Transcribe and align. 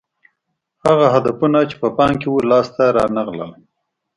هغه 0.85 1.05
هدفونه 1.15 1.59
چې 1.69 1.75
په 1.81 1.87
پام 1.97 2.11
کې 2.19 2.27
وو 2.29 2.47
لاس 2.51 2.67
ته 2.75 2.83
رانه 2.97 3.21
غلل 3.27 3.51